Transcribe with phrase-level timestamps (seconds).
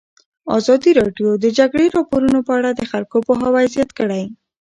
[0.57, 4.23] ازادي راډیو د د جګړې راپورونه په اړه د خلکو پوهاوی زیات کړی.